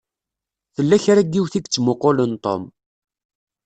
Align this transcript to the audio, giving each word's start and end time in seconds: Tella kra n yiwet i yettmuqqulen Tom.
Tella 0.75 0.97
kra 1.03 1.21
n 1.23 1.29
yiwet 1.33 1.53
i 1.57 1.59
yettmuqqulen 1.61 2.33
Tom. 2.43 2.63